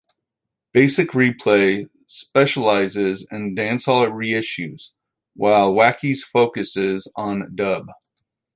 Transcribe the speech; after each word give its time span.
Basic 0.73 1.09
Replay 1.09 1.87
specialises 2.07 3.27
in 3.31 3.53
dancehall 3.55 4.07
reissues, 4.09 4.85
while 5.35 5.73
Wackies 5.75 6.23
focuses 6.23 7.07
on 7.15 7.55
dub. 7.55 7.85